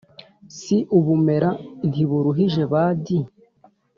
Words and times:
si 0.57 0.77
ubumera 0.97 1.49
ntiburuhijebadi 1.89 3.17